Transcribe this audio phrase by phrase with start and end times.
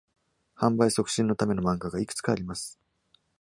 [0.57, 2.79] 販売促進のための漫画がいくつかあります。